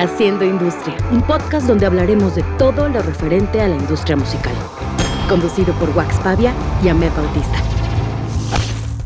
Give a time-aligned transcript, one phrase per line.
[0.00, 4.54] Haciendo Industria, un podcast donde hablaremos de todo lo referente a la industria musical.
[5.28, 7.62] Conducido por Wax Pavia y Ahmed Bautista.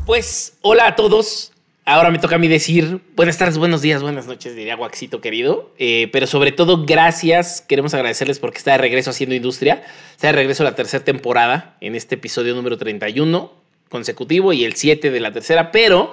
[0.07, 1.51] Pues, hola a todos.
[1.85, 5.73] Ahora me toca a mí decir buenas tardes, buenos días, buenas noches, diría Waxito querido.
[5.81, 7.61] Eh, pero sobre todo, gracias.
[7.61, 9.83] Queremos agradecerles porque está de regreso haciendo industria.
[10.13, 13.51] Está de regreso la tercera temporada en este episodio número 31
[13.89, 15.73] consecutivo y el 7 de la tercera.
[15.73, 16.13] Pero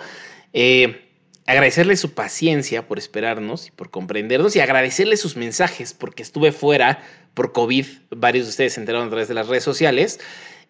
[0.53, 1.10] eh,
[1.51, 7.03] agradecerles su paciencia por esperarnos y por comprendernos y agradecerles sus mensajes porque estuve fuera
[7.33, 7.85] por COVID.
[8.09, 10.19] Varios de ustedes se enteraron a través de las redes sociales.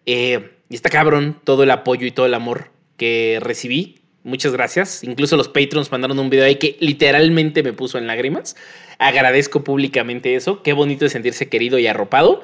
[0.06, 4.00] Eh, y está cabrón todo el apoyo y todo el amor que recibí.
[4.24, 5.02] Muchas gracias.
[5.04, 8.56] Incluso los patrons mandaron un video ahí que literalmente me puso en lágrimas.
[8.98, 10.62] Agradezco públicamente eso.
[10.62, 12.40] Qué bonito es sentirse querido y arropado.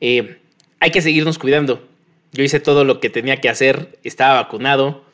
[0.00, 0.38] Eh,
[0.80, 1.86] hay que seguirnos cuidando.
[2.32, 3.98] Yo hice todo lo que tenía que hacer.
[4.02, 5.04] Estaba vacunado.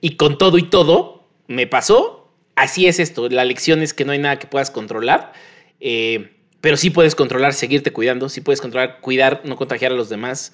[0.00, 2.15] Y con todo y todo, me pasó
[2.56, 3.28] así es esto.
[3.28, 5.32] La lección es que no hay nada que puedas controlar,
[5.80, 10.08] eh, pero sí puedes controlar seguirte cuidando, sí puedes controlar cuidar, no contagiar a los
[10.08, 10.52] demás.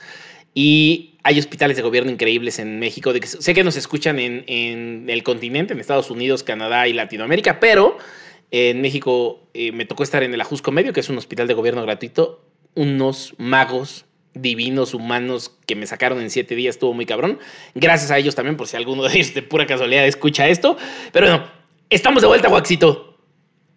[0.55, 3.15] Y hay hospitales de gobierno increíbles en México.
[3.15, 7.59] De que, sé que nos escuchan en, el continente, en Estados Unidos, Canadá y Latinoamérica,
[7.59, 7.97] pero
[8.51, 11.55] en México eh, me tocó estar en el Ajusco Medio, que es un hospital de
[11.55, 12.45] gobierno gratuito.
[12.75, 17.39] Unos magos divinos, humanos, que me sacaron en siete días, estuvo muy cabrón.
[17.75, 20.77] Gracias a ellos también, por si alguno de ellos de pura casualidad escucha esto.
[21.13, 21.62] Pero bueno,
[21.93, 23.19] Estamos de vuelta, Waxito.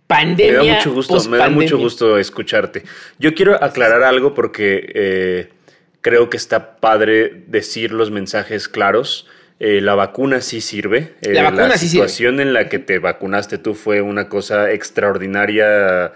[0.08, 0.62] Pandemia.
[0.62, 2.84] Me da mucho gusto, me da mucho gusto escucharte.
[3.20, 5.50] Yo quiero aclarar algo porque eh,
[6.00, 9.28] creo que está padre decir los mensajes claros.
[9.60, 11.16] Eh, la vacuna sí sirve.
[11.24, 12.04] la eh, vacuna sí sirve.
[12.04, 16.14] La situación en la que te vacunaste tú fue una cosa extraordinaria.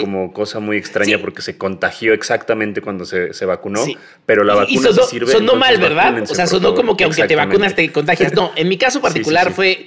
[0.00, 3.84] como cosa muy extraña porque se contagió exactamente cuando se, vacunó,
[4.24, 5.30] pero la vacuna sí sirve.
[5.30, 6.22] Sonó mal, ¿verdad?
[6.22, 8.32] O sea, sonó como que aunque te vacunas te contagias.
[8.32, 9.86] No, en mi caso particular fue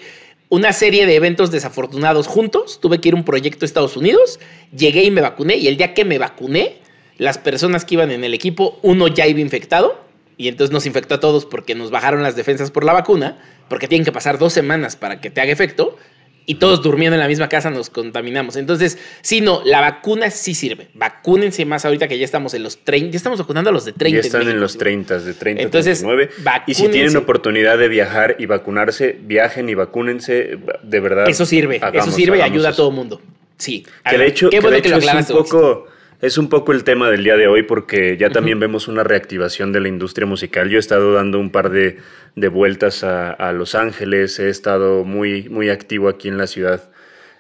[0.52, 2.82] una serie de eventos desafortunados juntos.
[2.82, 4.38] Tuve que ir a un proyecto a Estados Unidos,
[4.76, 6.80] llegué y me vacuné y el día que me vacuné,
[7.18, 10.04] las personas que iban en el equipo, uno ya iba infectado
[10.36, 13.88] y entonces nos infectó a todos porque nos bajaron las defensas por la vacuna, porque
[13.88, 15.98] tienen que pasar dos semanas para que te haga efecto
[16.46, 18.56] y todos durmiendo en la misma casa nos contaminamos.
[18.56, 20.88] Entonces, sí, no, la vacuna sí sirve.
[20.94, 23.94] Vacúnense más ahorita que ya estamos en los 30, ya estamos vacunando a los de
[23.94, 24.22] 30.
[24.22, 26.64] Ya están en, los 30, de 30 Entonces, 39.
[26.68, 31.30] Y si tienen oportunidad de viajar y vacunarse, viajen y vacúnense, de verdad.
[31.30, 33.22] Eso sirve, eso sirve y ayuda a todo mundo.
[33.58, 33.86] Sí.
[34.10, 35.88] Que de hecho, qué bueno que, es un poco
[36.22, 39.72] es un poco el tema del día de hoy porque ya también vemos una reactivación
[39.72, 40.70] de la industria musical.
[40.70, 41.98] Yo he estado dando un par de,
[42.36, 46.92] vueltas a, Los Ángeles, he estado muy, muy activo aquí en la ciudad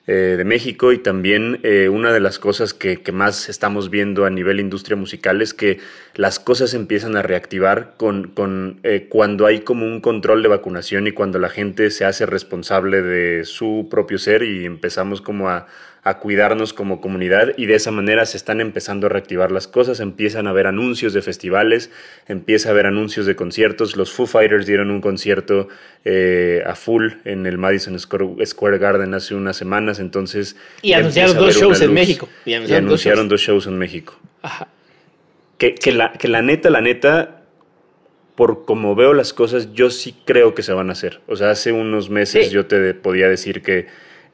[0.07, 4.31] eh, de México y también eh, una de las cosas que, más estamos viendo a
[4.31, 5.79] nivel industria musical es que
[6.15, 11.07] las cosas empiezan a reactivar con, con eh, cuando hay como un control de vacunación
[11.07, 15.67] y cuando la gente se hace responsable de su propio ser y empezamos como a
[16.03, 19.99] a cuidarnos como comunidad y de esa manera se están empezando a reactivar las cosas,
[19.99, 21.91] empiezan a haber anuncios de festivales,
[22.27, 25.67] empieza a haber anuncios de conciertos, los Foo Fighters dieron un concierto
[26.03, 30.55] eh, a full en el Madison Square Garden hace unas semanas, entonces...
[30.81, 32.27] Y anunciaron dos shows en México.
[32.45, 33.67] Y anunciaron, dos, shows.
[33.67, 34.19] en México.
[35.61, 37.43] Que, que, la, que la neta, la neta,
[38.33, 41.21] por como veo las cosas, yo sí creo que se van a hacer.
[41.27, 43.85] O sea, hace unos meses yo te podía decir que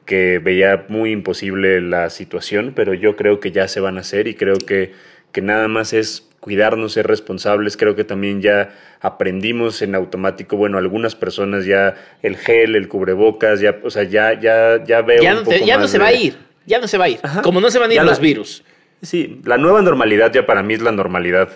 [0.08, 4.26] que veía muy imposible la situación, pero yo creo que ya se van a hacer
[4.26, 4.94] y creo que,
[5.32, 7.76] que nada más es cuidarnos, ser responsables.
[7.76, 13.60] Creo que también ya aprendimos en automático, bueno, algunas personas ya el gel, el cubrebocas,
[13.60, 15.22] ya, o sea, ya, ya, ya veo.
[15.22, 17.20] Ya, no, ya no se va a ir, ya no se va a ir.
[17.42, 18.64] Como no se van a ir los virus.
[19.02, 21.50] Sí, la nueva normalidad ya para mí es la normalidad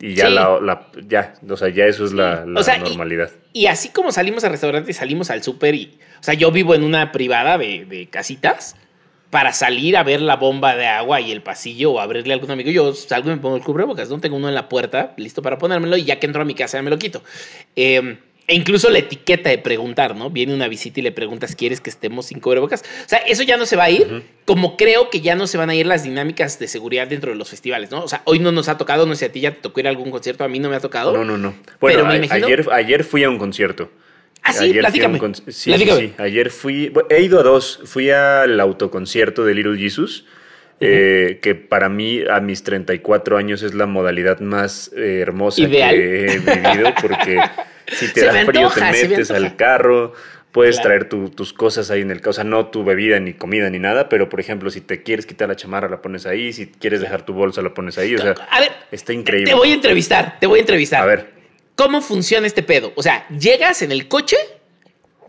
[0.00, 3.30] y ya la, ya, o sea, ya eso es la, normalidad.
[3.52, 6.84] Y, así como salimos al restaurante, salimos al súper y, o sea, yo vivo en
[6.84, 8.76] una privada de, casitas
[9.30, 12.50] para salir a ver la bomba de agua y el pasillo o abrirle a algún
[12.50, 12.70] amigo.
[12.70, 14.20] Yo salgo y me pongo el cubrebocas, ¿no?
[14.20, 16.78] Tengo uno en la puerta listo para ponérmelo y ya que entro a mi casa
[16.78, 17.22] ya me lo quito.
[17.76, 20.30] Eh, e incluso la etiqueta de preguntar, ¿no?
[20.30, 22.82] Viene una visita y le preguntas, ¿quieres que estemos sin cubrebocas?
[23.04, 25.58] O sea, eso ya no se va a ir, como creo que ya no se
[25.58, 28.02] van a ir las dinámicas de seguridad dentro de los festivales, ¿no?
[28.02, 29.86] O sea, hoy no nos ha tocado, no sé, a ti ya te tocó ir
[29.86, 31.12] a algún concierto, a mí no me ha tocado.
[31.12, 31.54] No, no, no.
[31.78, 33.90] Bueno, ayer, ayer fui a un concierto.
[34.42, 35.20] Ah, sí, ayer platícame.
[35.48, 40.24] sí, sí, ayer fui, he ido a dos, fui al autoconcierto de Little Jesus.
[40.80, 46.26] Eh, que para mí a mis 34 años es la modalidad más eh, hermosa que
[46.26, 47.40] he vivido porque
[47.92, 50.12] Si te da frío, te metes al carro,
[50.52, 53.70] puedes traer tus cosas ahí en el carro, o sea, no tu bebida, ni comida,
[53.70, 56.66] ni nada, pero por ejemplo, si te quieres quitar la chamarra, la pones ahí, si
[56.66, 59.50] quieres dejar tu bolsa, la pones ahí, o sea, a ver, está increíble.
[59.50, 61.02] Te voy a entrevistar, te voy a entrevistar.
[61.02, 61.38] A ver.
[61.74, 62.92] ¿Cómo funciona este pedo?
[62.96, 64.36] O sea, llegas en el coche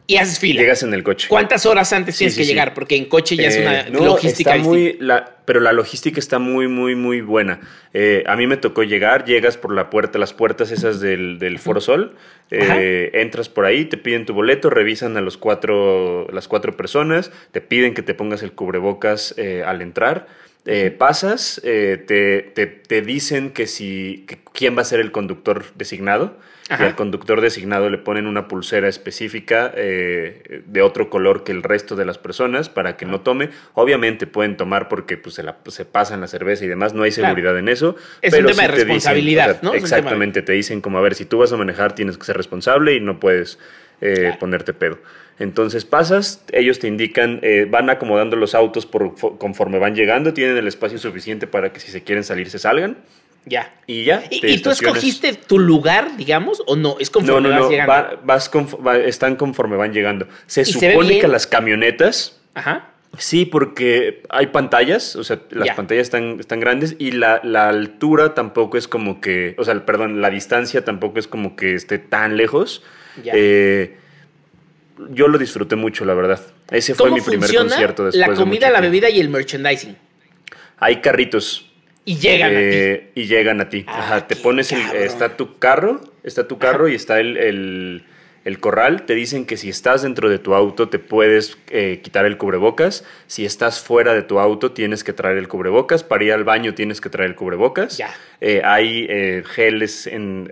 [0.09, 0.61] Y haces fila.
[0.61, 1.27] Llegas en el coche.
[1.29, 2.73] ¿Cuántas horas antes tienes que llegar?
[2.73, 4.55] Porque en coche ya es una eh, logística.
[4.55, 7.59] Está muy, la, pero la logística está muy, muy, muy buena.
[7.93, 11.59] Eh, a mí me tocó llegar, llegas por la puerta, las puertas esas del, del
[11.59, 12.15] Foro Sol,
[12.49, 17.31] eh, entras por ahí, te piden tu boleto, revisan a los cuatro, las cuatro personas,
[17.51, 20.25] te piden que te pongas el cubrebocas al entrar.
[20.97, 21.97] pasas, te,
[22.55, 26.35] te, te, dicen que si quién va a ser el conductor designado
[26.69, 31.63] y al conductor designado le ponen una pulsera específica eh, de otro color que el
[31.63, 33.49] resto de las personas para que no tome.
[33.73, 37.11] Obviamente pueden tomar porque pues, se, la, se pasan la cerveza y demás, no hay
[37.11, 37.95] seguridad en eso.
[38.21, 39.73] Es un tema de responsabilidad, ¿no?
[39.73, 42.93] Exactamente, te dicen como, a ver, si tú vas a manejar tienes que ser responsable
[42.95, 43.57] y no puedes
[44.01, 44.99] eh, ponerte pedo.
[45.39, 50.57] Entonces pasas, ellos te indican, eh, van acomodando los autos por, conforme van llegando, tienen
[50.57, 52.97] el espacio suficiente para que si se quieren salir se salgan.
[53.45, 53.73] Ya.
[53.87, 54.23] Y ya.
[54.29, 56.97] ¿Y, tú escogiste tu lugar, digamos, o no?
[56.99, 58.19] Es conforme no, no, vas llegando.
[58.23, 58.51] vas
[59.05, 60.27] están conforme van llegando.
[60.45, 62.39] Se supone que las camionetas.
[62.53, 62.89] Ajá.
[63.17, 68.35] Sí, porque hay pantallas, o sea, las pantallas están, están grandes y la, la, altura
[68.35, 72.37] tampoco es como que, o sea, perdón, la distancia tampoco es como que esté tan
[72.37, 72.83] lejos.
[73.23, 73.33] Ya.
[73.35, 73.97] Eh,
[75.09, 76.39] yo lo disfruté mucho, la verdad.
[76.69, 78.27] Ese fue mi primer concierto después.
[78.27, 79.97] La comida, la bebida y el merchandising.
[80.77, 81.68] Hay carritos
[82.09, 82.65] y llegan a ti.
[82.65, 83.85] Eh, y llegan a ti.
[83.87, 88.03] Ah, Ajá, te pones, el, está tu carro, está tu carro y está el,
[88.59, 89.03] corral.
[89.05, 93.05] Te dicen que si estás dentro de tu auto te puedes eh, quitar el cubrebocas.
[93.27, 96.03] Si estás fuera de tu auto tienes que traer el cubrebocas.
[96.03, 97.99] Para ir al baño tienes que traer el cubrebocas.
[97.99, 98.09] Ya.
[98.41, 99.07] Eh, hay
[99.45, 100.49] geles, en,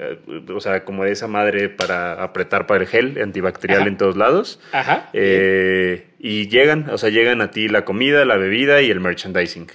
[0.53, 4.59] o sea, como de esa madre para apretar para el gel, antibacterial en todos lados.
[4.71, 5.09] Ajá.
[5.11, 9.71] y llegan, o sea, llegan a ti la comida, la bebida y el merchandising.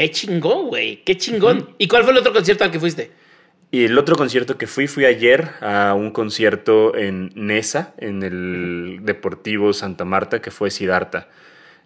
[0.00, 1.02] Qué chingón, güey.
[1.04, 1.74] Qué chingón.
[1.76, 3.10] ¿Y cuál fue el otro concierto al que fuiste?
[3.70, 9.00] Y el otro concierto que fui, fui ayer a un concierto en Nesa, en el
[9.02, 11.28] Deportivo Santa Marta, que fue Sidarta.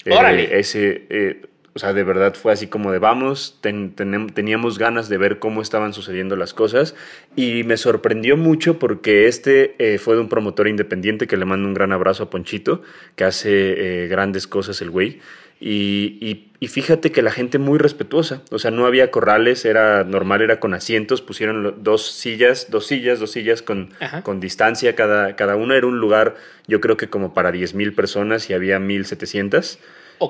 [0.04, 0.60] Eh, ¡Órale!
[0.60, 1.42] ese, eh,
[1.74, 5.92] o sea, de verdad fue así como de vamos, teníamos ganas de ver cómo estaban
[5.92, 6.94] sucediendo las cosas
[7.34, 11.66] y me sorprendió mucho porque este eh, fue de un promotor independiente que le mando
[11.66, 12.82] un gran abrazo a Ponchito,
[13.16, 15.20] que hace grandes cosas el güey.
[15.60, 20.60] Y, fíjate que la gente muy respetuosa, o sea, no había corrales, era normal, era
[20.60, 23.90] con asientos, pusieron dos sillas, dos sillas, dos sillas con,
[24.22, 26.36] con distancia, cada, cada una era un lugar,
[26.66, 29.78] yo creo que como para 10 mil personas y había 1700.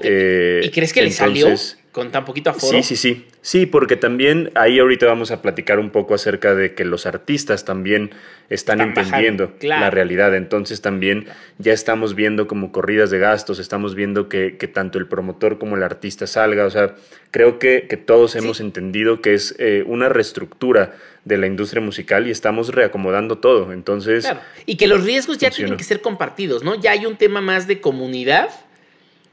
[0.02, 1.54] Eh, ¿Y crees que le salió
[1.92, 2.76] con tan poquito aforo?
[2.76, 3.26] Sí, sí, sí.
[3.44, 7.66] Sí, porque también ahí ahorita vamos a platicar un poco acerca de que los artistas
[7.66, 8.10] también
[8.48, 10.34] están, entendiendo la realidad.
[10.34, 11.26] Entonces también
[11.58, 15.82] ya estamos viendo como corridas de gastos, estamos viendo que, tanto el promotor como el
[15.82, 16.64] artista salga.
[16.64, 16.94] O sea,
[17.30, 20.94] creo que, todos hemos entendido que es eh, una reestructura
[21.26, 23.74] de la industria musical y estamos reacomodando todo.
[23.74, 24.26] Entonces.
[24.64, 26.80] Y que los riesgos ya tienen que ser compartidos, ¿no?
[26.80, 28.48] Ya hay un tema más de comunidad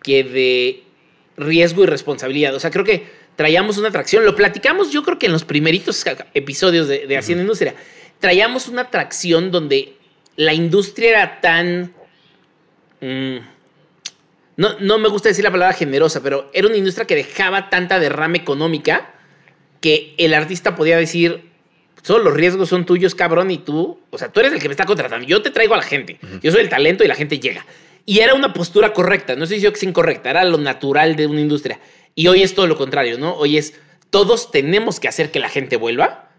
[0.01, 0.83] que de
[1.37, 2.55] riesgo y responsabilidad.
[2.55, 3.05] O sea, creo que
[3.35, 6.03] traíamos una atracción, lo platicamos yo creo que en los primeritos
[6.33, 7.75] episodios de, Haciendo Industria,
[8.19, 9.95] traíamos una atracción donde
[10.35, 11.93] la industria era tan...
[13.01, 13.37] Mm,
[14.57, 17.99] no, no me gusta decir la palabra generosa, pero era una industria que dejaba tanta
[17.99, 19.11] derrama económica
[19.79, 21.49] que el artista podía decir,
[22.03, 24.73] solo los riesgos son tuyos, cabrón, y tú, o sea, tú eres el que me
[24.73, 27.39] está contratando, yo te traigo a la gente, yo soy el talento y la gente
[27.39, 27.65] llega.
[28.05, 31.41] Y era una postura correcta, no diciendo que es incorrecta, era lo natural de una
[31.41, 31.79] industria.
[32.15, 33.35] Y hoy es todo lo contrario, ¿no?
[33.35, 33.73] Hoy es,
[34.09, 36.29] todos tenemos que hacer que la gente vuelva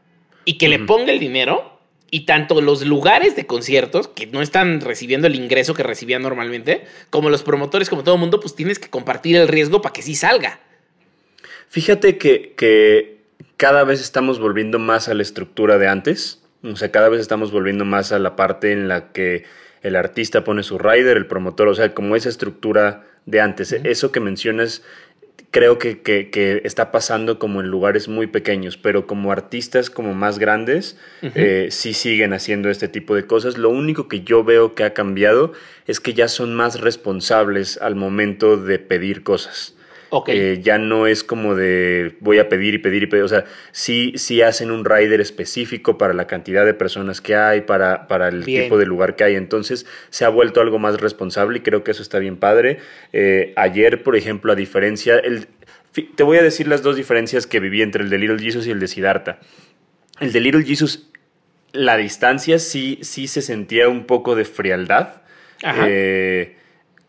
[0.44, 1.70] y que le ponga el dinero.
[2.14, 6.84] Y tanto los lugares de conciertos, que no están recibiendo el ingreso que recibían normalmente,
[7.08, 10.02] como los promotores, como todo el mundo, pues tienes que compartir el riesgo para que
[10.02, 10.60] sí salga.
[11.70, 13.22] Fíjate que, que
[13.56, 16.42] cada vez estamos volviendo más a la estructura de antes.
[16.62, 19.44] O sea, cada vez estamos volviendo más a la parte en la que
[19.82, 23.72] el artista pone su rider, el promotor, o sea, como esa estructura de antes.
[23.72, 24.82] Eso que mencionas
[25.52, 30.38] creo que, que, está pasando como en lugares muy pequeños, pero como artistas como más
[30.38, 33.58] grandes, eh, sí siguen haciendo este tipo de cosas.
[33.58, 35.52] Lo único que yo veo que ha cambiado
[35.86, 39.76] es que ya son más responsables al momento de pedir cosas.
[40.26, 43.24] Eh, ya no es como de voy a pedir y pedir y pedir.
[43.24, 47.62] O sea, sí, sí hacen un rider específico para la cantidad de personas que hay,
[47.62, 49.36] para, para el tipo de lugar que hay.
[49.36, 52.78] Entonces se ha vuelto algo más responsable y creo que eso está bien padre.
[53.12, 55.46] Eh, ayer, por ejemplo, a diferencia, el,
[56.14, 58.70] te voy a decir las dos diferencias que viví entre el de Little Jesus y
[58.70, 59.38] el de Siddhartha.
[60.20, 61.10] El de Little Jesus,
[61.72, 65.22] la distancia sí, sí se sentía un poco de frialdad.
[65.86, 66.56] Eh,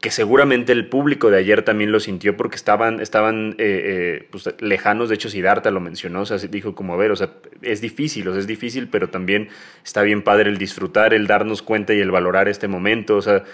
[0.03, 4.53] que seguramente el público de ayer también lo sintió porque estaban, estaban eh, eh, pues,
[4.59, 5.07] lejanos.
[5.07, 7.29] De hecho, Siddhartha lo mencionó, o sea, dijo como, a ver, o sea,
[7.61, 9.47] es difícil, o sea, es difícil, pero también
[9.81, 13.15] está bien padre el disfrutar, el darnos cuenta y el valorar este momento.
[13.15, 13.45] O sea,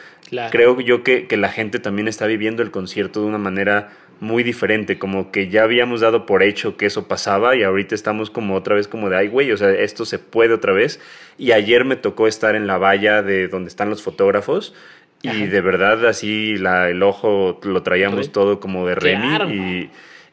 [0.50, 4.42] creo yo que, que la gente también está viviendo el concierto de una manera muy
[4.42, 8.56] diferente, como que ya habíamos dado por hecho que eso pasaba y ahorita estamos como
[8.56, 11.00] otra vez como de, ay, güey, o sea, esto se puede otra vez.
[11.38, 14.74] Y ayer me tocó estar en la valla de donde están los fotógrafos
[15.22, 19.90] y de verdad así la, el ojo lo traíamos todo como de Remy y,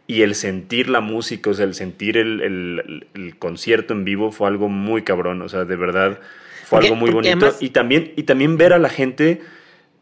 [0.06, 4.48] y, el sentir la música, o sea, el sentir el, el, concierto en vivo fue
[4.48, 6.20] algo muy cabrón, o sea, de verdad
[6.64, 7.52] fue algo muy bonito.
[7.60, 9.40] y, también, y también ver a la gente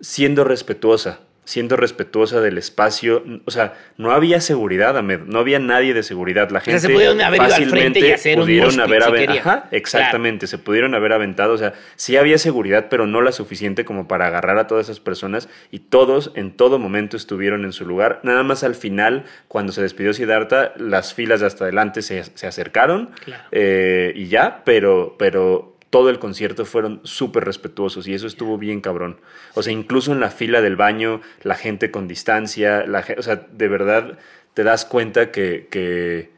[0.01, 3.23] siendo respetuosa siendo respetuosa del espacio.
[3.45, 5.21] O sea, no había seguridad, Ahmed.
[5.21, 6.51] No había nadie de seguridad.
[6.51, 10.47] La gente se pudieron haber ido al frente y hacer pudieron un haber Ajá, exactamente.
[10.47, 11.53] Se pudieron haber aventado.
[11.53, 15.01] O sea, sí había seguridad, pero no la suficiente como para agarrar a todas esas
[15.01, 15.49] personas.
[15.71, 18.21] Y todos en todo momento estuvieron en su lugar.
[18.23, 22.47] Nada más al final, cuando se despidió Siddhartha, las filas de hasta adelante se, se
[22.47, 23.11] acercaron.
[23.53, 28.81] Eh, y ya, pero, pero todo el concierto fueron súper respetuosos y eso estuvo bien
[28.81, 29.21] cabrón.
[29.55, 33.47] O sea, incluso en la fila del baño, la gente con distancia, la, o sea,
[33.53, 34.19] de verdad
[34.55, 36.31] te das cuenta que, que,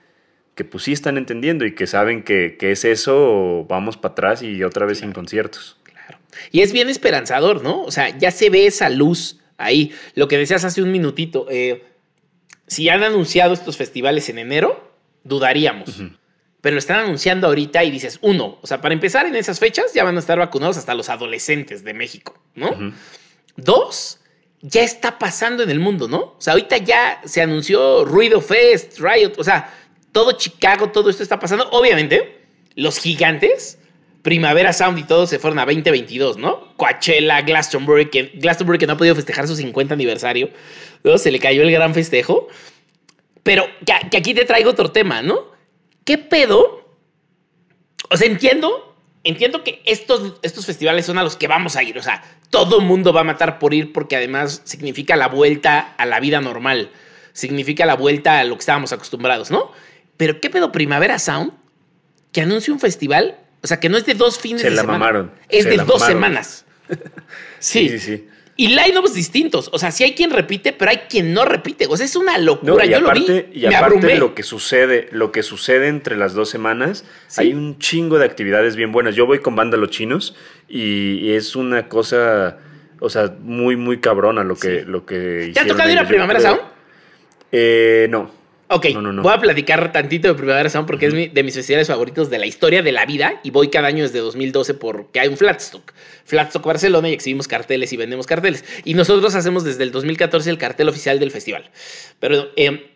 [0.54, 4.12] que pues sí están entendiendo y que saben que, que es eso o vamos para
[4.12, 5.78] atrás y otra vez sin conciertos.
[5.84, 6.18] Claro.
[6.52, 7.82] Y es bien esperanzador, ¿no?
[7.82, 9.90] O sea, ya se ve esa luz ahí.
[10.14, 11.82] Lo que decías hace un minutito, eh,
[12.66, 14.92] si han anunciado estos festivales en enero,
[15.25, 16.02] dudaríamos
[16.66, 19.94] pero lo están anunciando ahorita y dices, uno, o sea, para empezar en esas fechas
[19.94, 22.92] ya van a estar vacunados hasta los adolescentes de México, ¿no?
[23.54, 24.18] Dos,
[24.62, 26.18] ya está pasando en el mundo, ¿no?
[26.18, 29.73] O sea, ahorita ya se anunció Ruido Fest, Riot, o sea,
[30.11, 31.68] todo Chicago, todo esto está pasando.
[31.70, 32.40] Obviamente,
[32.75, 33.78] los gigantes,
[34.23, 36.76] Primavera Sound y todo se fueron a 2022, ¿no?
[36.76, 40.50] Coachella, Glastonbury, que Glastonbury que no ha podido festejar su 50 aniversario,
[41.04, 41.16] ¿no?
[41.16, 42.49] Se le cayó el gran festejo.
[43.44, 43.68] Pero
[44.11, 45.54] que aquí te traigo otro tema, ¿no?
[46.06, 46.88] ¿Qué pedo?
[48.08, 51.98] O sea, entiendo, entiendo que estos, estos festivales son a los que vamos a ir.
[51.98, 56.06] O sea, todo mundo va a matar por ir porque además significa la vuelta a
[56.06, 56.90] la vida normal.
[57.32, 59.72] Significa la vuelta a lo que estábamos acostumbrados, ¿no?
[60.16, 61.52] Pero ¿qué pedo Primavera Sound?
[62.30, 64.82] Que anuncia un festival, o sea, que no es de dos fines Se de la
[64.82, 64.98] semana.
[64.98, 65.32] Mamaron.
[65.48, 66.64] Es de dos semanas.
[67.58, 68.28] sí, sí, sí.
[68.58, 69.68] Y line-ups distintos.
[69.72, 71.86] O sea, sí hay quien repite, pero hay quien no repite.
[71.88, 72.86] O sea, es una locura.
[72.86, 76.32] y Yo aparte, lo vi, y aparte lo que sucede, lo que sucede entre las
[76.32, 77.04] dos semanas,
[77.36, 79.14] hay un chingo de actividades bien buenas.
[79.14, 80.34] Yo voy con banda Los Chinos
[80.68, 82.58] y, es una cosa,
[83.00, 86.40] o sea, muy, muy cabrona lo que, lo que ¿Te ha tocado ir a Primavera
[86.40, 86.60] Sound?
[87.52, 88.30] Eh, no.
[88.68, 88.87] Ok,
[89.23, 92.46] voy a platicar tantito de Primavera Sound porque es de mis festivales favoritos de la
[92.46, 95.92] historia de la vida y voy cada año desde 2012 porque hay un Flatstock.
[96.25, 98.64] Flatstock Barcelona y exhibimos carteles y vendemos carteles.
[98.85, 101.70] Y nosotros hacemos desde el 2014 el cartel oficial del festival.
[102.18, 102.90] Pero eh,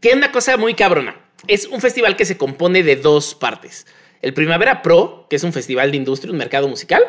[0.00, 1.16] tiene una cosa muy cabrona.
[1.46, 3.86] Es un festival que se compone de dos partes.
[4.20, 7.02] El Primavera Pro, que es un festival de industria, un mercado musical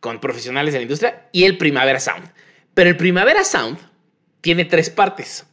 [0.00, 2.28] con profesionales de la industria, y el Primavera Sound.
[2.74, 3.78] Pero el Primavera Sound
[4.40, 5.46] tiene tres partes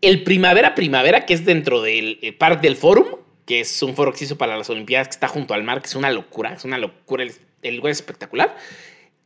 [0.00, 3.06] el Primavera Primavera, que es dentro del eh, del Forum,
[3.44, 5.80] que es un foro que se hizo para las Olimpiadas, que está junto al mar,
[5.80, 7.24] que es una locura, es una locura,
[7.62, 8.56] el, lugar es espectacular.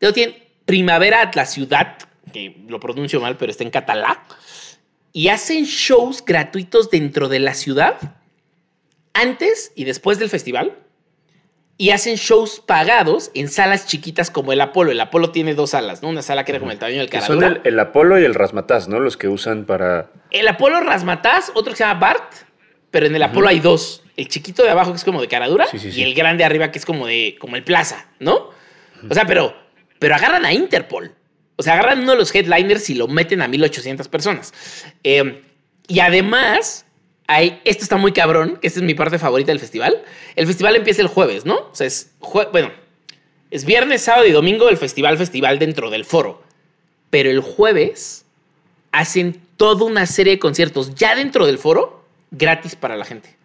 [0.01, 1.99] Luego tiene Primavera la Ciudad,
[2.33, 4.23] que lo pronuncio mal, pero está en catalá,
[5.13, 7.99] y hacen shows gratuitos dentro de la ciudad,
[9.13, 10.79] antes y después del festival,
[11.79, 14.93] y hacen shows pagados en salas chiquitas como el Apolo.
[14.93, 16.09] El Apolo tiene dos salas, ¿no?
[16.09, 17.49] Una sala que era como el tamaño del Caradura.
[17.49, 19.01] Son el, Apolo y el Rasmataz, ¿no?
[19.01, 20.11] Los que usan para...
[20.31, 22.33] El Apolo Rasmataz, otro que se llama Bart,
[22.91, 24.05] pero en el Apolo hay dos.
[24.17, 26.85] El chiquito de abajo que es como de Caradura y el grande arriba que es
[26.85, 28.51] como de como el Plaza, ¿no?
[29.09, 29.57] O sea, pero,
[29.99, 31.13] pero agarran a Interpol.
[31.57, 34.53] O sea, agarran uno de los headliners y lo meten a 1800 personas.
[35.03, 35.43] Eh,
[35.89, 36.87] y además
[37.41, 40.03] esto está muy cabrón, esta es mi parte favorita del festival.
[40.37, 41.57] El festival empieza el jueves, ¿no?
[41.57, 42.13] O sea, es,
[42.53, 42.73] bueno,
[43.51, 46.43] es viernes, sábado y domingo el festival, festival dentro del foro.
[47.11, 48.25] Pero el jueves
[48.91, 53.37] hacen toda una serie de conciertos ya dentro del foro, gratis para la gente.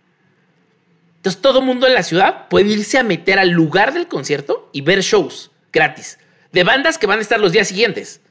[1.18, 4.82] Entonces todo mundo en la ciudad puede irse a meter al lugar del concierto y
[4.82, 6.20] ver shows gratis
[6.52, 8.22] de bandas que van a estar los días siguientes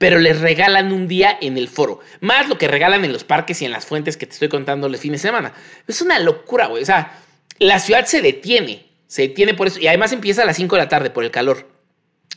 [0.00, 2.00] pero les regalan un día en el foro.
[2.20, 4.86] Más lo que regalan en los parques y en las fuentes que te estoy contando
[4.86, 5.52] el fin de semana.
[5.86, 6.82] Es una locura, güey.
[6.82, 7.18] O sea,
[7.58, 8.86] la ciudad se detiene.
[9.06, 9.78] Se detiene por eso.
[9.78, 11.68] Y además empieza a las 5 de la tarde por el calor.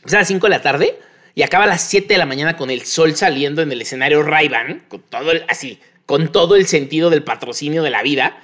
[0.04, 0.98] O sea, a las 5 de la tarde
[1.34, 4.22] y acaba a las 7 de la mañana con el sol saliendo en el escenario
[4.22, 4.50] ray
[4.86, 8.42] con todo el, así, con todo el sentido del patrocinio de la vida.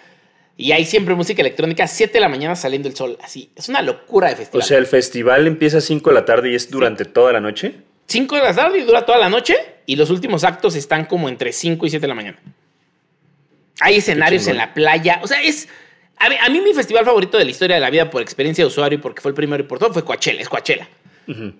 [0.56, 3.50] Y hay siempre música electrónica, 7 de la mañana saliendo el sol, así.
[3.54, 4.62] Es una locura de festival.
[4.62, 7.40] O sea, el festival empieza a 5 de la tarde y es durante toda la
[7.40, 7.89] noche.
[8.10, 9.56] 5 de la tarde y dura toda la noche.
[9.86, 12.38] Y los últimos actos están como entre 5 y 7 de la mañana.
[13.80, 15.20] Hay escenarios en la playa.
[15.22, 15.68] O sea, es.
[16.18, 18.98] A mí, mi festival favorito de la historia de la vida por experiencia de usuario
[18.98, 20.86] y porque fue el primero y por todo fue Coachella, es Coachella.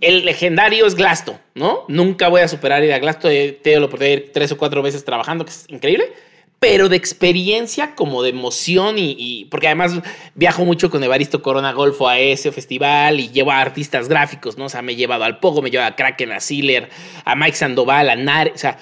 [0.01, 1.85] El legendario es Glasto, ¿no?
[1.87, 3.29] Nunca voy a superar ir a Glasto.
[3.29, 6.13] Te lo por ir tres o cuatro veces trabajando, que es increíble
[6.61, 9.99] pero de experiencia como de emoción y, porque además
[10.35, 14.67] viajo mucho con Evaristo Corona Golfo a ese festival y llevo a artistas gráficos, ¿no?
[14.67, 16.91] O sea, me he llevado al Pogo, me llevo a Kraken, a Ziller,
[17.25, 18.79] a Mike Sandoval, a Nare, o sea,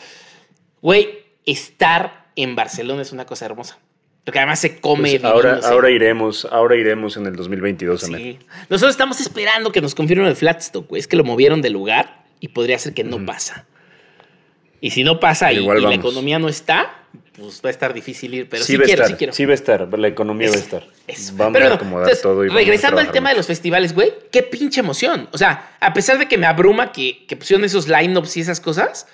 [0.82, 3.78] güey, estar en Barcelona es una cosa hermosa.
[4.24, 5.18] Porque además se come.
[5.20, 8.38] Pues ahora, ahora iremos, ahora iremos en el 2022 sí.
[8.68, 11.00] Nosotros estamos esperando que nos confirmen el Flatstock, güey.
[11.00, 13.66] Es que lo movieron de lugar y podría ser que no pasa.
[14.80, 16.98] Y si no pasa y, la economía no está,
[17.36, 19.32] pues va a estar difícil ir, pero sí, quiero, estar, sí quiero.
[19.32, 20.84] Sí va a estar, la economía va a estar.
[21.34, 25.28] Vamos a acomodar todo y Regresando al tema de los festivales, güey, qué pinche emoción.
[25.32, 28.60] O sea, a pesar de que me abruma que, que pusieron esos line-ups y esas
[28.60, 29.06] cosas,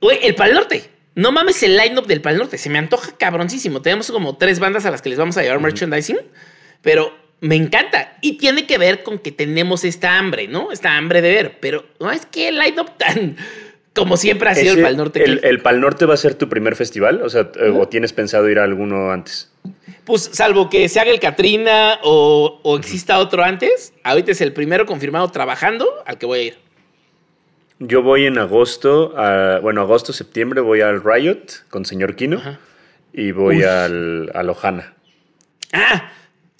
[0.00, 0.90] güey, el Pal Norte.
[1.14, 3.82] No mames el line-up del Pal Norte, se me antoja cabroncísimo.
[3.82, 6.18] Tenemos como tres bandas a las que les vamos a llevar merchandising,
[6.82, 8.16] pero me encanta.
[8.20, 10.72] Y tiene que ver con que tenemos esta hambre, ¿no?
[10.72, 13.36] Esta hambre de ver, pero no es que el line-up tan
[13.94, 15.24] como siempre ha sido el Pal Norte.
[15.24, 17.22] El, Pal Norte va a ser tu primer festival?
[17.22, 19.50] O sea, ¿o tienes pensado ir a alguno antes?
[20.04, 24.86] Pues salvo que se haga el Katrina o, exista otro antes, ahorita es el primero
[24.86, 26.58] confirmado trabajando al que voy a ir.
[27.78, 29.14] Yo voy en agosto,
[29.62, 32.40] bueno, agosto, septiembre voy al Riot con señor Kino
[33.12, 34.94] y voy al, a Lojana.
[35.72, 36.12] Ah,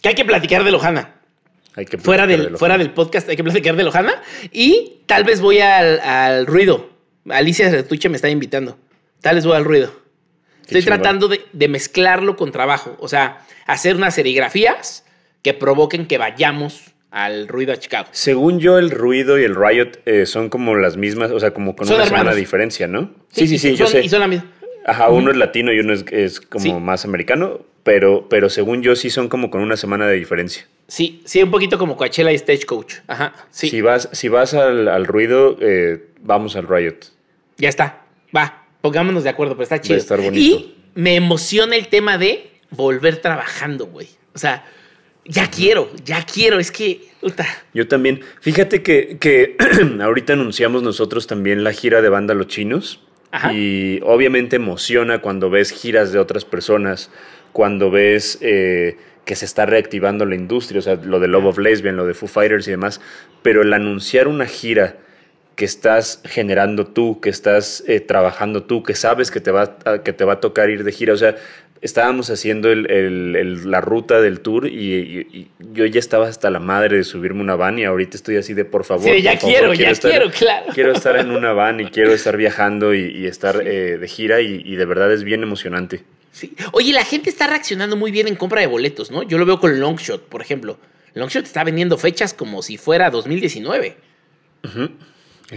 [0.03, 1.15] que hay que platicar de Lojana.
[1.75, 4.21] Hay que fuera del, fuera del podcast hay que platicar de Lojana
[4.51, 6.91] y tal vez voy al, al ruido
[7.29, 8.79] Alicia Retuche me está invitando.
[9.21, 9.93] Tal vez voy al ruido.
[10.63, 12.97] Estoy tratando de, mezclarlo con trabajo.
[13.01, 15.05] O sea, hacer unas serigrafías
[15.43, 18.09] que provoquen que vayamos al ruido a Chicago.
[18.13, 21.75] Según yo, el ruido y el riot eh, son como las mismas, o sea, como
[21.75, 23.13] con una semana de diferencia, ¿no?
[23.33, 24.05] Sí, sí, sí, yo sé.
[24.05, 24.49] Y son la misma.
[24.87, 29.11] Ajá, uno es latino y uno es, como más americano, pero, pero según yo sí
[29.11, 30.67] son como con una semana de diferencia.
[30.91, 32.95] Sí, sí, un poquito como Coachella y Stagecoach.
[33.07, 33.71] Ajá, sí.
[33.71, 36.97] Si vas, si vas al, ruido, eh, vamos al Riot.
[37.59, 38.03] Ya está,
[38.37, 39.95] va, pongámonos de acuerdo, pero está chido.
[39.95, 40.43] Va a estar bonito.
[40.43, 44.09] Y me emociona el tema de volver trabajando, güey.
[44.35, 44.65] O sea,
[45.25, 47.03] ya quiero, ya quiero, es que...
[47.73, 48.23] Yo también.
[48.41, 49.57] Fíjate que, que
[50.03, 53.01] ahorita anunciamos nosotros también la gira de banda Los Chinos.
[53.31, 53.53] Ajá.
[53.53, 57.13] Y obviamente emociona cuando ves giras de otras personas,
[57.53, 58.39] cuando ves...
[58.41, 62.07] Eh, que se está reactivando la industria, o sea, lo de Love of Lesbian, lo
[62.07, 63.01] de Foo Fighters y demás,
[63.43, 64.97] pero el anunciar una gira
[65.57, 70.03] que estás generando tú, que estás eh, trabajando tú, que sabes que te, va a,
[70.03, 71.37] que te va a tocar ir de gira, o sea,
[71.83, 77.41] estábamos haciendo la ruta del tour y, yo ya estaba hasta la madre de subirme
[77.41, 79.05] una van y ahorita estoy así de por favor.
[79.05, 80.67] Sí, ya quiero, ya quiero, claro.
[80.75, 84.75] Quiero estar en una van y quiero estar viajando y, estar eh, de gira y
[84.75, 86.03] de verdad es bien emocionante.
[86.73, 89.23] Oye, la gente está reaccionando muy bien en compra de boletos, ¿no?
[89.23, 90.79] Yo lo veo con Longshot, por ejemplo.
[91.15, 93.97] Longshot está vendiendo fechas como si fuera 2019.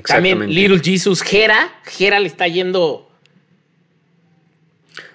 [0.06, 3.10] También Little Jesus, Jera, Jera le está yendo.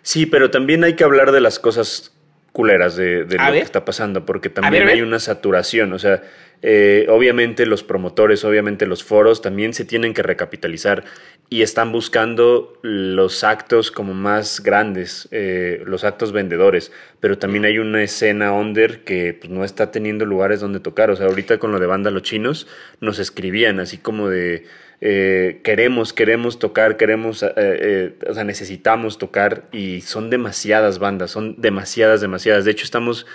[0.02, 2.12] Sí, pero también hay que hablar de las cosas
[2.52, 5.92] culeras de, lo que está pasando, porque también hay una saturación.
[5.92, 6.22] O sea,
[6.60, 11.04] eh, obviamente los promotores, obviamente los foros también se tienen que recapitalizar
[11.50, 17.78] y están buscando los actos como más grandes, eh, los actos vendedores, pero también hay
[17.78, 21.10] una escena under que pues, no está teniendo lugares donde tocar.
[21.10, 22.66] O sea, ahorita con lo de banda Los Chinos
[23.00, 24.66] nos escribían así como de
[25.00, 31.30] eh, queremos, queremos tocar, queremos, eh, eh, o sea, necesitamos tocar y son demasiadas bandas,
[31.30, 32.64] son demasiadas, demasiadas.
[32.64, 33.26] De hecho, estamos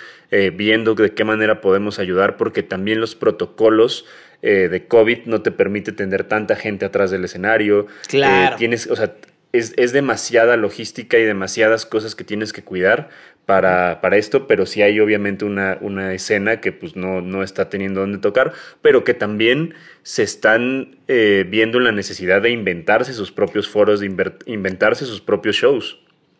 [0.54, 4.04] viendo de qué manera podemos ayudar porque también los protocolos
[4.42, 7.86] de COVID no te permite tener tanta gente atrás del escenario.
[8.08, 8.56] Claro.
[8.56, 9.14] tienes, o sea,
[9.52, 13.10] es, es, demasiada logística y demasiadas cosas que tienes que cuidar
[13.46, 17.68] para, para esto, pero sí hay obviamente una, una escena que pues no, no está
[17.68, 23.32] teniendo dónde tocar, pero que también se están eh, viendo la necesidad de inventarse sus
[23.32, 24.06] propios foros, de
[24.46, 25.98] inventarse sus propios shows.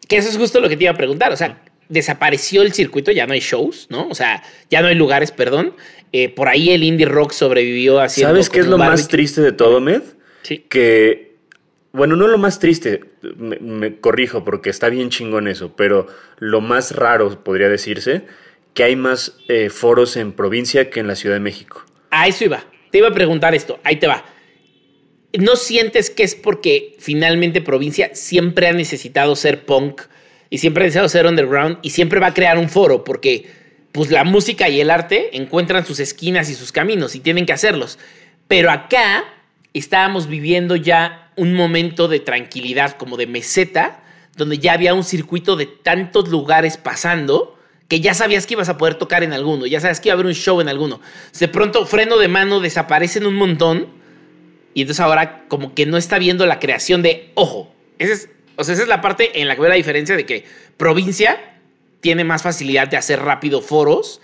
[0.08, 3.12] Que eso es justo lo que te iba a preguntar, o sea, desapareció el circuito,
[3.12, 4.08] ya no hay shows, ¿no?
[4.08, 5.74] O sea, ya no hay lugares, perdón.
[6.12, 8.34] Eh, por ahí el indie rock sobrevivió haciendo...
[8.34, 10.02] ¿Sabes qué es lo más triste de todo, Med?
[10.42, 10.64] Sí.
[10.68, 11.33] Que
[11.94, 13.04] bueno, no lo más triste,
[13.36, 16.08] me, corrijo porque está bien chingón eso, pero
[16.40, 18.22] lo más raro podría decirse
[18.74, 21.84] que hay más eh, foros en provincia que en la Ciudad de México.
[22.10, 22.64] A eso iba.
[22.90, 23.78] Te iba a preguntar esto.
[23.84, 24.24] Ahí te va.
[25.38, 30.02] ¿No sientes que es porque finalmente provincia siempre ha necesitado ser punk
[30.50, 33.46] y siempre ha necesitado ser underground y siempre va a crear un foro porque
[33.92, 37.52] pues la música y el arte encuentran sus esquinas y sus caminos y tienen que
[37.52, 38.00] hacerlos?
[38.48, 39.24] Pero acá
[39.72, 44.02] estábamos viviendo ya un momento de tranquilidad, como de meseta,
[44.36, 48.78] donde ya había un circuito de tantos lugares pasando que ya sabías que ibas a
[48.78, 51.00] poder tocar en alguno, ya sabías que iba a haber un show en alguno.
[51.38, 53.88] De pronto, freno de mano desaparecen un montón
[54.72, 58.74] y entonces ahora como que no está viendo la creación de, ojo, es, o sea,
[58.74, 60.44] esa es la parte en la que veo la diferencia de que
[60.76, 61.38] provincia
[62.00, 64.20] tiene más facilidad de hacer rápido foros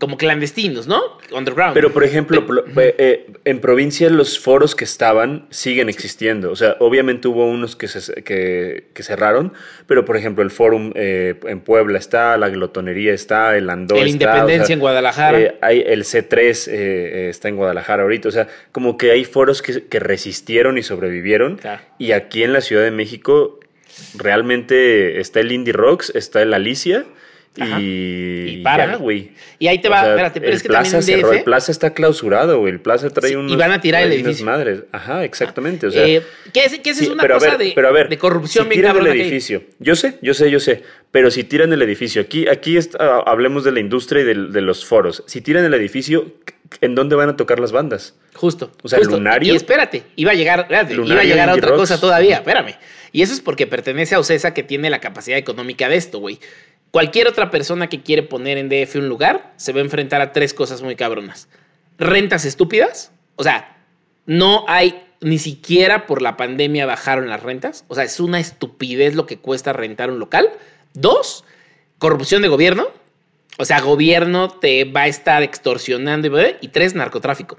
[0.00, 1.02] como clandestinos, ¿no?
[1.30, 1.74] Underground.
[1.74, 2.42] Pero, por ejemplo,
[2.76, 6.50] eh, en provincia los foros que estaban siguen existiendo.
[6.50, 9.52] O sea, obviamente hubo unos que, se, que, cerraron,
[9.86, 14.08] pero, por ejemplo, el Forum eh, en Puebla está, la Glotonería está, el Andor el
[14.08, 15.38] Independencia en Guadalajara.
[15.38, 16.68] Eh, hay, el C3
[17.28, 18.30] está en Guadalajara ahorita.
[18.30, 21.60] O sea, como que hay foros que, resistieron y sobrevivieron.
[21.98, 23.60] Y aquí en la Ciudad de México
[24.16, 27.04] realmente está el Indie Rocks, está el Alicia
[27.56, 29.32] y, para, güey.
[29.58, 32.72] Y ahí te va, espérate, pero es que plaza también el Plaza está clausurado, güey.
[32.72, 33.52] El Plaza trae unos.
[33.52, 34.46] Y van a tirar el edificio.
[34.46, 34.84] madres.
[34.92, 35.88] Ajá, exactamente.
[35.88, 38.68] O sea, eh, ¿Qué es, qué es una cosa de, pero a ver, de corrupción
[38.68, 39.64] si tiran el edificio.
[39.80, 40.82] Yo sé, yo sé, yo sé.
[41.10, 44.60] Pero si tiran el edificio, aquí, aquí está, hablemos de la industria y de, de,
[44.60, 45.24] los foros.
[45.26, 46.32] Si tiran el edificio,
[46.80, 48.14] ¿en dónde van a tocar las bandas?
[48.34, 48.70] Justo.
[48.82, 49.16] O sea, justo.
[49.16, 49.52] Lunario.
[49.52, 52.36] Y espérate, iba a llegar, espérate, iba a llegar a otra cosa todavía.
[52.36, 52.76] Espérame.
[53.12, 56.38] Y eso es porque pertenece a Ocesa que tiene la capacidad económica de esto, güey.
[56.90, 60.32] Cualquier otra persona que quiere poner en DF un lugar se va a enfrentar a
[60.32, 61.48] tres cosas muy cabronas.
[61.98, 63.76] Rentas estúpidas, o sea,
[64.26, 69.14] no hay ni siquiera por la pandemia bajaron las rentas, o sea, es una estupidez
[69.14, 70.50] lo que cuesta rentar un local.
[70.94, 71.44] Dos,
[71.98, 72.88] corrupción de gobierno,
[73.58, 77.58] o sea, gobierno te va a estar extorsionando y, y tres, narcotráfico.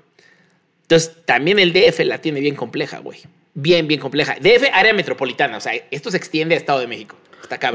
[0.82, 3.20] Entonces, también el DF la tiene bien compleja, güey.
[3.54, 4.36] Bien, bien compleja.
[4.42, 7.16] DF, área metropolitana, o sea, esto se extiende a Estado de México.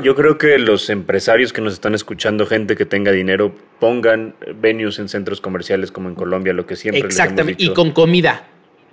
[0.02, 4.98] Yo creo que los empresarios que nos están escuchando, gente que tenga dinero, pongan venues
[4.98, 7.72] en centros comerciales como en Colombia, lo que siempre Exactamente, les hemos dicho.
[7.72, 8.48] y con comida.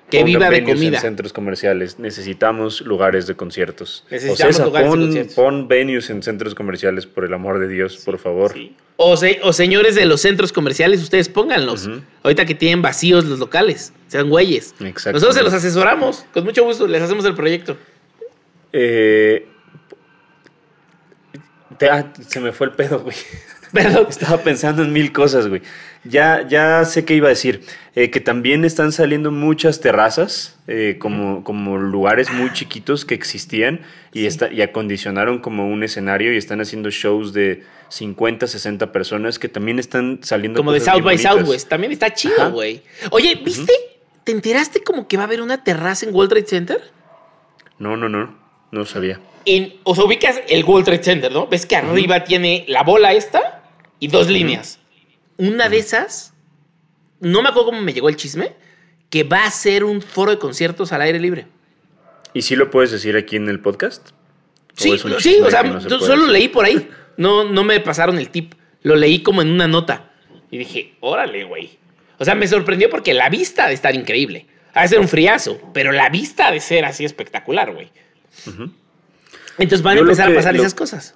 [0.09, 0.97] Que viva de comida.
[0.97, 1.97] en centros comerciales.
[1.97, 4.05] Necesitamos lugares de conciertos.
[4.11, 5.33] Necesitamos lugares pon, de conciertos.
[5.33, 8.53] Pon venues en centros comerciales, por el amor de Dios, por favor.
[8.97, 11.89] O, o, señores de los centros comerciales, ustedes pónganlos.
[12.21, 14.75] Ahorita que tienen vacíos los locales, sean güeyes.
[14.79, 16.25] Nosotros se los asesoramos.
[16.31, 17.75] Con mucho gusto les hacemos el proyecto.
[18.71, 19.47] Eh,
[21.89, 23.15] Ah, se me fue el pedo, güey.
[24.09, 25.61] Estaba pensando en mil cosas, güey.
[26.03, 27.63] Ya, ya sé qué iba a decir.
[27.95, 33.81] Eh, que también están saliendo muchas terrazas, eh, como, como lugares muy chiquitos que existían
[34.13, 39.49] y, y acondicionaron como un escenario y están haciendo shows de 50, 60 personas que
[39.49, 40.57] también están saliendo.
[40.57, 41.67] Como de South by Southwest.
[41.67, 42.83] También está chido, güey.
[43.09, 43.73] Oye, ¿viste?
[44.23, 46.81] ¿Te enteraste como que va a haber una terraza en World Trade Center?
[47.79, 48.37] No, no, no.
[48.71, 49.19] No sabía
[49.83, 51.47] o sea, ubicas el World Trade Center, ¿no?
[51.47, 53.63] Ves que arriba tiene la bola esta
[53.99, 54.79] y dos líneas.
[55.37, 56.33] Una de esas,
[57.19, 58.53] no me acuerdo cómo me llegó el chisme,
[59.09, 61.47] que va a ser un foro de conciertos al aire libre.
[62.33, 64.09] ¿Y si lo puedes decir aquí en el podcast?
[64.75, 66.89] Sí, sí, o sea, solo leí por ahí.
[67.15, 68.55] No, no me pasaron el tip.
[68.81, 70.11] Lo leí como en una nota.
[70.49, 71.77] Y dije, órale, güey.
[72.17, 74.47] O sea, me sorprendió porque la vista de estar increíble.
[74.73, 77.91] Ha de ser un friazo, pero la vista de ser así espectacular, güey.
[79.57, 81.15] Entonces van a empezar a pasar esas cosas.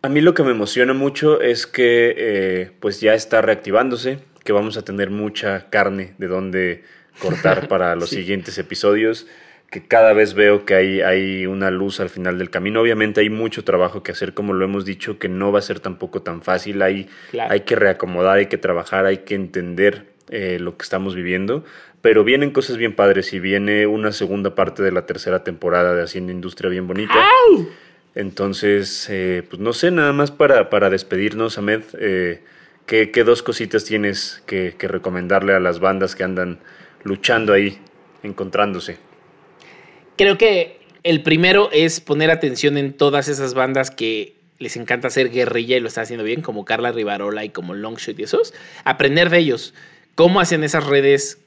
[0.00, 4.52] A mí lo que me emociona mucho es que eh, pues ya está reactivándose, que
[4.52, 6.84] vamos a tener mucha carne de donde
[7.20, 9.26] cortar para los siguientes episodios,
[9.70, 12.80] que cada vez veo que hay, hay una luz al final del camino.
[12.80, 15.80] Obviamente hay mucho trabajo que hacer, como lo hemos dicho, que no va a ser
[15.80, 16.80] tampoco tan fácil.
[16.80, 17.08] Hay,
[17.48, 21.64] hay que reacomodar, hay que trabajar, hay que entender eh, lo que estamos viviendo.
[22.00, 26.02] Pero vienen cosas bien padres y viene una segunda parte de la tercera temporada de
[26.02, 27.14] Haciendo Industria bien bonita.
[28.14, 32.42] Entonces, eh, pues no sé, nada más para, para despedirnos, Ahmed, eh,
[32.86, 36.58] ¿qué, dos cositas tienes que, recomendarle a las bandas que andan
[37.04, 37.78] luchando ahí,
[38.22, 38.98] encontrándose?
[40.16, 45.30] Creo que el primero es poner atención en todas esas bandas que les encanta hacer
[45.30, 48.52] guerrilla y lo están haciendo bien, como Carla Rivarola y como Longshot y esos.
[48.84, 49.74] Aprender de ellos.
[50.16, 51.38] Cómo hacen esas redes,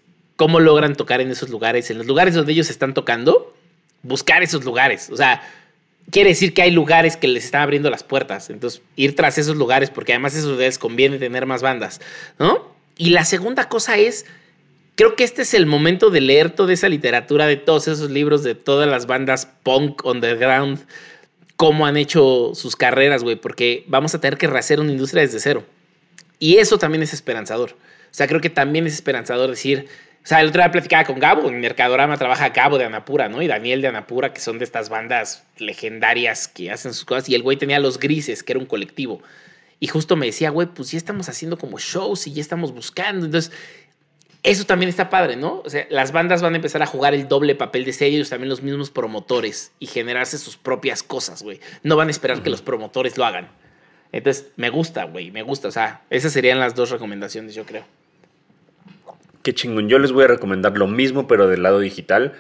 [0.41, 3.55] cómo logran tocar en esos lugares, en los lugares donde ellos están tocando,
[4.01, 5.11] buscar esos lugares.
[5.11, 5.47] O sea,
[6.09, 8.49] quiere decir que hay lugares que les están abriendo las puertas.
[8.49, 12.01] Entonces, ir tras esos lugares, porque además esos lugares conviene tener más bandas,
[12.39, 12.73] ¿no?
[12.97, 14.25] Y la segunda cosa es,
[14.95, 18.41] creo que este es el momento de leer toda esa literatura, de todos esos libros,
[18.41, 20.87] de todas las bandas punk underground,
[21.55, 25.39] cómo han hecho sus carreras, güey, porque vamos a tener que rehacer una industria desde
[25.39, 25.63] cero.
[26.39, 27.73] Y eso también es esperanzador.
[27.73, 29.87] O sea, creo que también es esperanzador decir,
[30.23, 33.41] o sea, el otro día platicaba con Gabo, en Mercadorama trabaja Gabo de Anapura, ¿no?
[33.41, 37.27] Y Daniel de Anapura, que son de estas bandas legendarias que hacen sus cosas.
[37.27, 39.23] Y el güey tenía Los Grises, que era un colectivo.
[39.79, 43.25] Y justo me decía, güey, pues ya estamos haciendo como shows y ya estamos buscando.
[43.25, 43.51] Entonces,
[44.43, 45.63] eso también está padre, ¿no?
[45.65, 48.29] O sea, las bandas van a empezar a jugar el doble papel de ser ellos
[48.29, 51.59] también los mismos promotores y generarse sus propias cosas, güey.
[51.81, 53.49] No van a esperar que los promotores lo hagan.
[54.11, 55.67] Entonces, me gusta, güey, me gusta.
[55.67, 57.85] O sea, esas serían las dos recomendaciones, yo creo.
[59.43, 59.89] Qué chingón.
[59.89, 62.33] Yo les voy a recomendar lo mismo, pero del lado digital.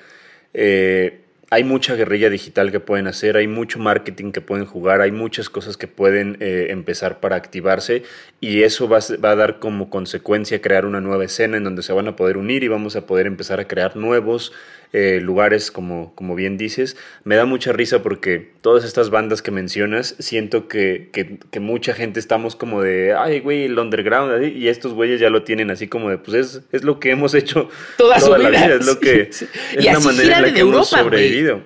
[0.53, 1.21] Eh,
[1.53, 5.49] hay mucha guerrilla digital que pueden hacer, hay mucho marketing que pueden jugar, hay muchas
[5.49, 8.03] cosas que pueden eh, empezar para activarse
[8.39, 11.91] y eso va, va, a dar como consecuencia crear una nueva escena en donde se
[11.91, 14.53] van a poder unir y vamos a poder empezar a crear nuevos
[14.93, 16.97] eh, lugares, como, como bien dices.
[17.23, 22.19] Me da mucha risa porque todas estas bandas que mencionas, siento que, que, mucha gente
[22.19, 26.09] estamos como de, ay, güey, el underground, y estos güeyes ya lo tienen así como
[26.09, 28.49] de, pues es, es lo que hemos hecho toda, su vida.
[28.49, 28.75] La vida.
[28.75, 31.61] Es lo que es la manera en la que hemos sobrevivido.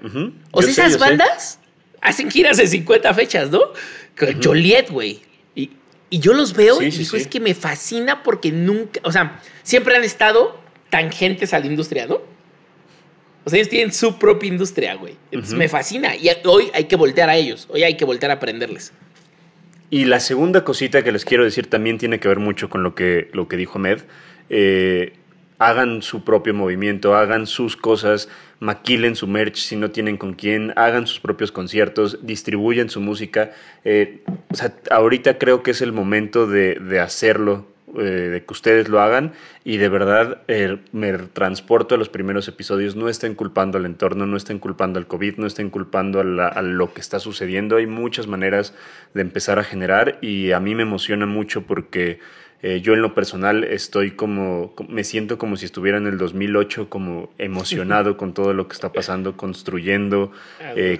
[0.51, 1.59] O sea, esas bandas
[2.01, 3.59] hacen giras de 50 fechas, ¿no?
[4.43, 5.21] Joliet, güey.
[5.55, 5.71] Y,
[6.11, 9.95] y, yo los veo y digo, es que me fascina porque nunca, o sea, siempre
[9.95, 10.59] han estado
[10.91, 12.34] tangentes a la industria, ¿no?
[13.45, 15.15] O sea, ellos tienen su propia industria, güey.
[15.31, 16.15] Entonces me fascina.
[16.15, 17.67] Y hoy hay que voltear a ellos.
[17.69, 18.91] Hoy hay que voltear a aprenderles.
[19.91, 22.95] Y la segunda cosita que les quiero decir también tiene que ver mucho con lo
[22.95, 24.01] que, lo que dijo Med.
[24.49, 25.13] Eh,
[25.59, 28.29] hagan su propio movimiento, hagan sus cosas,
[28.59, 33.51] maquilen su merch si no tienen con quién, hagan sus propios conciertos, distribuyen su música.
[33.83, 38.53] Eh, o sea, ahorita creo que es el momento de, de hacerlo eh, de que
[38.53, 42.95] ustedes lo hagan y de verdad eh, me transporto a los primeros episodios.
[42.95, 46.93] No estén culpando al entorno, no estén culpando al COVID, no estén culpando a, lo
[46.93, 47.77] que está sucediendo.
[47.77, 48.73] Hay muchas maneras
[49.13, 52.19] de empezar a generar y a mí me emociona mucho porque
[52.61, 56.89] eh, yo en lo personal estoy como, me siento como si estuviera en el 2008,
[56.89, 60.31] como emocionado con todo lo que está pasando, construyendo,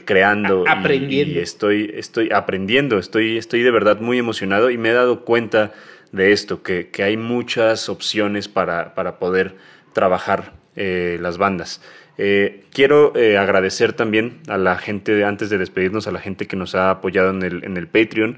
[0.05, 0.63] creando.
[0.67, 1.39] aprendiendo.
[1.39, 5.73] Y, estoy, estoy aprendiendo, estoy, estoy de verdad muy emocionado y me he dado cuenta
[6.15, 9.56] de esto, que, hay muchas opciones para, para poder
[9.93, 11.82] trabajar eh, las bandas.
[12.17, 16.56] Eh, quiero eh, agradecer también a la gente, antes de despedirnos, a la gente que
[16.56, 18.38] nos ha apoyado en el, en el Patreon.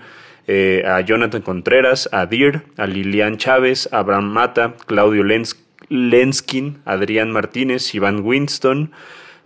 [0.86, 5.24] a Jonathan Contreras, a Dir, a Lilian Chávez, a Abraham Mata, Claudio
[5.90, 8.92] Lenskin, Adrián Martínez, Iván Winston,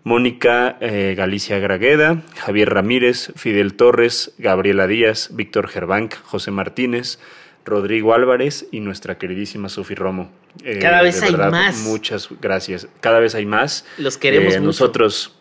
[0.04, 0.78] Mónica
[1.16, 7.18] Galicia Gragueda, Javier Ramírez, Fidel Torres, Gabriela Díaz, Víctor Gerbank, José Martínez,
[7.66, 10.32] Rodrigo Álvarez y nuestra queridísima Sofi Romo.
[10.64, 11.78] Eh, Cada vez hay más.
[11.80, 12.88] Muchas gracias.
[13.00, 13.86] Cada vez hay más.
[13.98, 14.68] Los queremos eh, mucho.
[14.68, 15.36] Nosotros,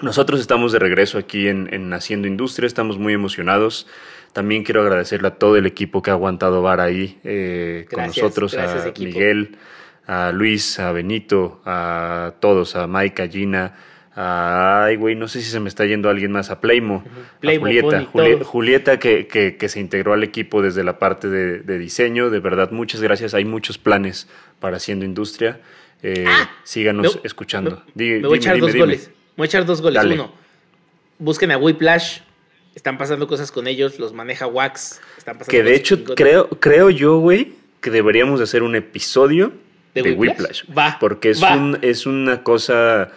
[0.00, 3.86] nosotros estamos de regreso aquí en, Haciendo Industria, estamos muy emocionados.
[4.32, 8.54] También quiero agradecerle a todo el equipo que ha aguantado VAR ahí eh, con nosotros,
[8.54, 9.56] a Miguel,
[10.06, 13.74] a Luis, a Benito, a todos, a Mike, a Gina,
[14.14, 16.50] Ay, güey, no sé si se me está yendo alguien más.
[16.50, 17.02] A Playmo.
[17.42, 18.04] a Julieta.
[18.44, 22.28] Julieta que, que, se integró al equipo desde la parte de, diseño.
[22.28, 23.32] De verdad, muchas gracias.
[23.32, 24.28] Hay muchos planes
[24.60, 25.60] para Haciendo Industria.
[26.02, 27.82] Eh, ah, síganos escuchando.
[27.94, 29.10] Me, voy a echar dos goles.
[29.36, 30.04] voy a echar dos goles.
[30.04, 30.32] Uno,
[31.18, 32.18] busquen a Whiplash.
[32.74, 33.98] Están pasando cosas con ellos.
[33.98, 35.00] Los maneja Wax.
[35.16, 39.52] Están pasando que de hecho, creo, creo yo, güey, que deberíamos hacer un episodio
[39.94, 40.64] de, Whiplash.
[40.76, 40.98] Va.
[41.00, 43.12] Porque es, Un, es una cosa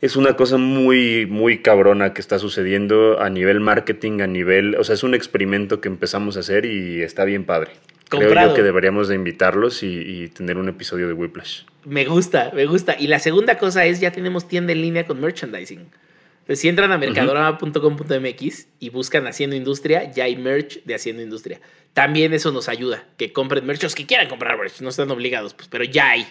[0.00, 4.84] es una cosa muy, muy cabrona que está sucediendo a nivel marketing, a nivel, o
[4.84, 7.72] sea, es un experimento que empezamos a hacer y está bien padre.
[8.08, 11.62] Creo yo que deberíamos de invitarlos y, tener un episodio de Whiplash.
[11.84, 12.96] Me gusta, me gusta.
[12.98, 15.80] Y la segunda cosa es, ya tenemos tienda en línea con merchandising.
[15.80, 21.60] Entonces, si entran a mercadorama.com.mx y buscan Haciendo Industria, ya hay merch de Haciendo Industria.
[21.92, 25.52] También eso nos ayuda, que compren merch, los que quieran comprar merch, no están obligados,
[25.52, 26.26] pues, pero ya hay.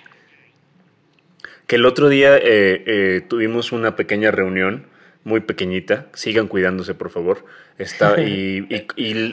[1.68, 4.86] Que el otro día eh, eh, tuvimos una pequeña reunión,
[5.26, 6.08] muy pequeñita.
[6.14, 7.44] Sigan cuidándose, por favor.
[7.78, 8.66] Está, y,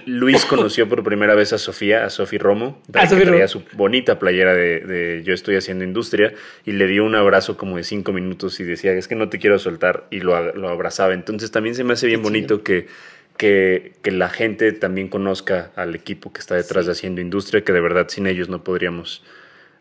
[0.07, 4.53] Luis conoció por primera vez a Sofía, a Sofía Romo, que traía su bonita playera
[4.53, 6.35] de, Yo estoy haciendo industria,
[6.67, 9.39] y le dio un abrazo como de cinco minutos y decía, es que no te
[9.39, 11.15] quiero soltar, y lo, abrazaba.
[11.15, 12.89] Entonces también se me hace bien bonito que,
[13.37, 17.81] que, la gente también conozca al equipo que está detrás de Haciendo Industria, que de
[17.81, 19.23] verdad sin ellos no podríamos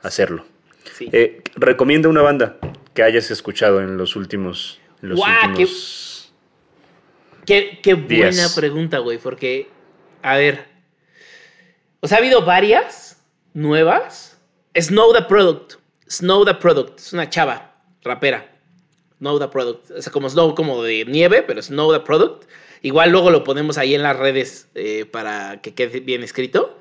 [0.03, 0.45] hacerlo.
[0.99, 2.57] Eh, recomienda una banda
[2.93, 4.79] que hayas escuchado en los últimos.
[5.01, 5.21] los
[7.45, 9.69] qué, qué, buena pregunta, güey, porque,
[10.21, 10.65] a ver.
[11.99, 14.39] O sea, ha habido varias nuevas.
[14.79, 15.73] Snow the Product.
[16.09, 16.99] Snow the Product.
[16.99, 18.49] Es una chava, rapera.
[19.19, 19.91] Snow the Product.
[19.91, 22.43] O sea, como Snow como de nieve, pero Snow the Product.
[22.81, 26.77] Igual luego lo ponemos ahí en las redes eh, para que quede bien escrito.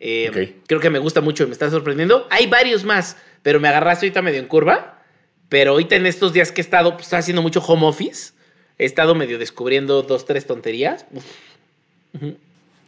[0.00, 2.26] Eh, creo que me gusta mucho y me está sorprendiendo.
[2.30, 5.02] Hay varios más pero me agarraste ahorita medio en curva.
[5.48, 8.32] Pero ahorita en estos días que he estado pues, haciendo mucho home office,
[8.78, 11.06] he estado medio descubriendo dos, tres tonterías.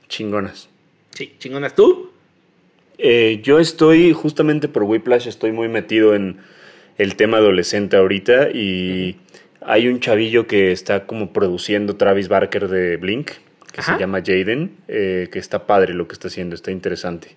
[0.09, 0.69] Chingonas.
[1.15, 1.75] Sí, chingonas.
[1.75, 2.11] ¿Tú?
[2.99, 6.39] Eh, yo estoy, justamente por Whiplash, estoy muy metido en
[6.99, 9.17] el tema adolescente ahorita y
[9.63, 13.31] hay un chavillo que está como produciendo Travis Barker de Blink,
[13.73, 17.37] que se llama Jaden, eh, que está padre lo que está haciendo, está interesante.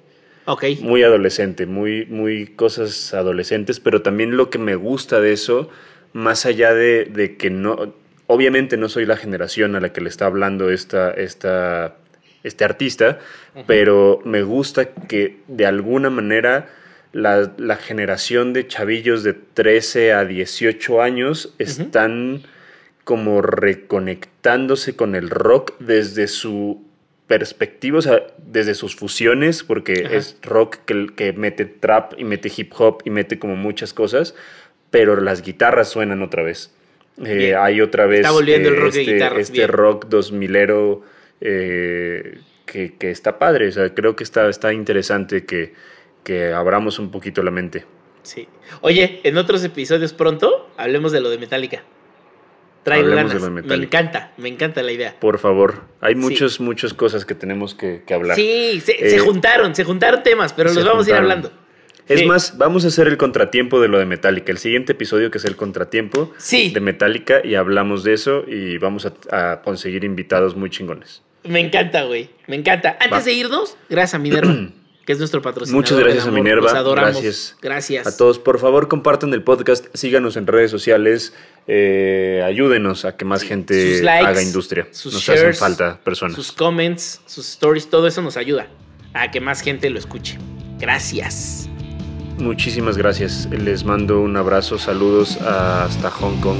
[0.82, 5.70] Muy adolescente, muy, muy cosas adolescentes, pero también lo que me gusta de eso,
[6.12, 7.94] más allá de, que no,
[8.28, 11.96] obviamente no soy la generación a la que le está hablando esta, esta,
[12.44, 13.20] este artista,
[13.68, 16.70] pero me gusta que de alguna manera
[17.14, 22.44] la, generación de chavillos de 13 a 18 años están
[23.04, 26.82] como reconectándose con el rock desde su
[28.02, 33.02] sea, desde sus fusiones, porque es rock que, que, mete trap y mete hip hop
[33.06, 34.36] y mete como muchas cosas,
[34.92, 36.72] pero las guitarras suenan otra vez.
[37.24, 41.02] Eh, hay otra vez está volviendo el rock este, de este rock 2000ero
[41.42, 45.74] eh, que, que, está padre, o sea, creo que está, está interesante que,
[46.24, 47.86] que abramos un poquito la mente.
[48.24, 48.48] Sí.
[48.82, 51.84] Oye, en otros episodios pronto hablemos de lo de Metallica.
[52.84, 53.40] Traigo ganas.
[53.50, 55.16] Me encanta, me encanta la idea.
[55.20, 55.84] Por favor.
[56.02, 58.36] Hay muchas, muchas cosas que tenemos que, hablar.
[58.36, 61.52] Sí, se, eh, juntaron, se juntaron temas, pero los vamos a ir hablando.
[62.08, 64.52] Es más, vamos a hacer el contratiempo de lo de Metallica.
[64.52, 69.08] El siguiente episodio que es el contratiempo de Metallica y hablamos de eso y vamos
[69.32, 71.22] a, conseguir invitados muy chingones.
[71.44, 72.30] Me encanta, güey.
[72.48, 72.98] Me encanta.
[73.00, 74.54] Antes de irnos, gracias a Minerva.
[75.06, 75.84] que es nuestro patrocinador.
[75.84, 76.82] Muchas gracias a Minerva.
[76.82, 77.56] Gracias.
[77.62, 78.08] Gracias.
[78.08, 81.34] A todos, por favor, compartan el podcast, síganos en redes sociales,
[81.68, 84.88] eh, ayúdenos a que más gente haga industria.
[84.92, 86.36] Sus nos hacen falta personas.
[86.36, 88.68] Sus comments, sus stories, todo eso nos ayuda
[89.14, 90.38] a que más gente lo escuche.
[90.80, 91.70] Gracias.
[92.38, 93.48] Muchísimas gracias.
[93.52, 96.60] Les mando un abrazo, saludos hasta Hong Kong,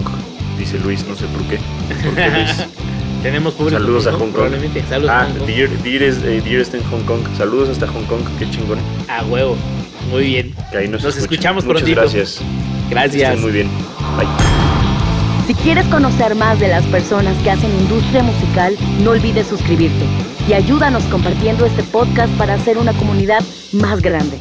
[0.58, 1.60] dice Luis, no sé por qué.
[2.04, 2.93] ¿Por qué Luis?
[3.24, 3.80] Tenemos público.
[3.80, 4.32] Saludos a Hong Kong.
[4.34, 4.84] Probablemente.
[4.88, 5.70] Saludos ah, Dear,
[6.04, 7.22] eh, está en Hong Kong.
[7.38, 8.20] Saludos hasta Hong Kong.
[8.38, 8.80] Qué chingón.
[9.08, 9.56] A huevo.
[10.12, 10.54] Muy bien.
[10.72, 12.02] Que ahí nos, nos escuchamos Muchas prontito.
[12.02, 12.42] gracias.
[12.90, 13.40] Gracias.
[13.40, 13.70] muy bien.
[14.18, 14.28] Bye.
[15.48, 20.06] Si quieres conocer más de las personas que hacen industria musical, no olvides suscribirte
[20.48, 24.38] y ayúdanos compartiendo este podcast para hacer una comunidad más grande.